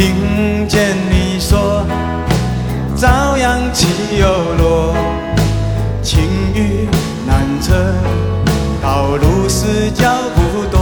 [0.00, 1.84] 听见你说，
[2.96, 3.86] 朝阳起
[4.18, 4.26] 又
[4.56, 4.94] 落，
[6.02, 6.22] 晴
[6.54, 6.88] 雨
[7.26, 7.74] 难测，
[8.80, 10.80] 道路是脚步多。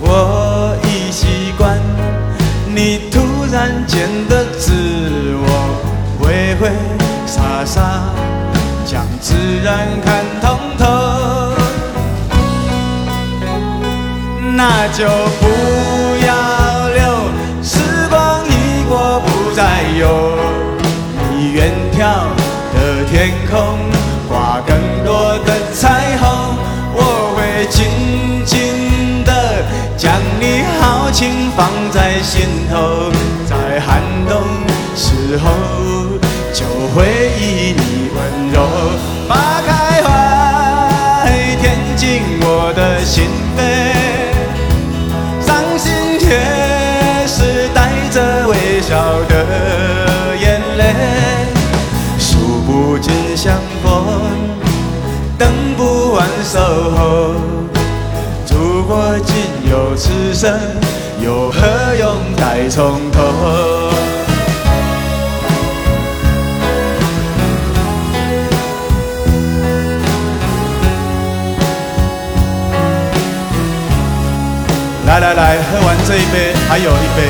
[0.00, 1.78] 我已习惯
[2.74, 3.20] 你突
[3.52, 4.72] 然间的自
[5.46, 5.48] 我，
[6.18, 6.72] 挥挥
[7.26, 8.00] 洒洒，
[8.84, 11.54] 将自然看通透。
[14.56, 15.06] 那就
[15.38, 15.46] 不
[31.18, 33.10] 情放在心头，
[33.44, 34.40] 在寒冬
[34.94, 35.50] 时候
[36.52, 38.62] 就回忆你温柔。
[39.28, 41.26] 把开怀，
[41.60, 43.58] 填进我的心扉。
[45.44, 46.38] 伤心却
[47.26, 48.94] 是带着微笑
[49.28, 50.94] 的眼泪，
[52.16, 54.06] 数不尽相逢，
[55.36, 56.60] 等不完守
[56.92, 57.34] 候。
[58.48, 59.34] 如果仅
[59.68, 60.56] 有此生，
[62.38, 63.20] 再从头？
[75.06, 77.22] 来来来，喝完这一杯，还有一杯。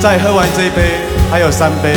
[0.00, 1.96] 再喝完这一杯，还有三杯。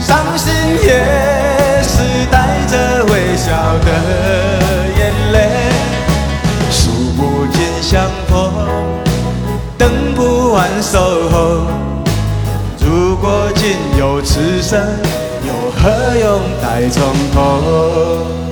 [0.00, 3.52] 伤心也是带着微笑
[3.84, 3.88] 的
[4.98, 5.36] 眼泪，
[6.70, 8.52] 数不尽相逢，
[9.76, 10.98] 等不完守
[11.30, 11.66] 候。
[12.80, 14.80] 如果仅有此生，
[15.46, 17.02] 又何用待从
[17.34, 18.47] 头？